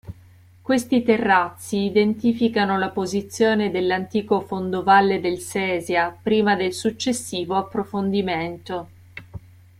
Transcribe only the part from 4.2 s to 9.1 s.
fondovalle del Sesia, prima del successivo approfondimento.